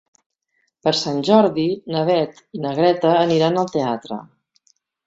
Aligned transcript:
Per 0.87 0.93
Sant 0.99 1.19
Jordi 1.27 1.67
na 1.97 2.03
Beth 2.09 2.43
i 2.61 2.65
na 2.65 2.75
Greta 2.81 3.17
aniran 3.23 3.65
al 3.67 3.73
teatre. 3.79 4.21